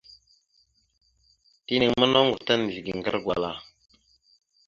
Tenaŋ 1.65 1.91
ma, 1.99 2.05
noŋgov 2.13 2.39
ta 2.45 2.53
nizləge 2.55 2.91
aŋgar 2.95 3.17
gwala. 3.23 3.51